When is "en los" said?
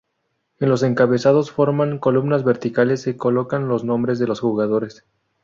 0.59-0.81